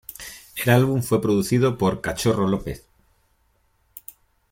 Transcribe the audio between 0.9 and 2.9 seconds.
fue producido por Cachorro López.